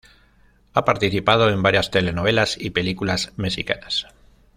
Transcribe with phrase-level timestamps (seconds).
[0.73, 4.07] Ha participado en varias telenovelas y películas mexicanas.